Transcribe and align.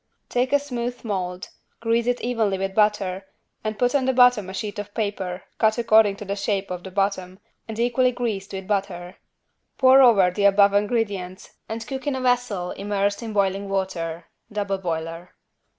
Take 0.29 0.51
a 0.51 0.57
smooth 0.57 1.03
mold, 1.03 1.49
grease 1.79 2.07
it 2.07 2.21
evenly 2.21 2.57
with 2.57 2.73
butter 2.73 3.27
and 3.63 3.77
put 3.77 3.93
on 3.93 4.05
the 4.05 4.13
bottom 4.13 4.49
a 4.49 4.53
sheet 4.55 4.79
of 4.79 4.95
paper, 4.95 5.43
cut 5.59 5.77
according 5.77 6.15
to 6.15 6.25
the 6.25 6.35
shape 6.35 6.71
of 6.71 6.83
the 6.83 6.89
bottom 6.89 7.37
and 7.67 7.77
equally 7.77 8.11
greased 8.11 8.51
with 8.51 8.65
butter. 8.67 9.17
Pour 9.77 10.01
over 10.01 10.31
the 10.31 10.45
above 10.45 10.73
ingredients 10.73 11.51
and 11.69 11.85
cook 11.85 12.07
in 12.07 12.15
a 12.15 12.21
vessel 12.21 12.71
immersed 12.71 13.21
in 13.21 13.31
boiling 13.31 13.69
water 13.69 14.25
(double 14.51 14.79
boiler). 14.79 15.35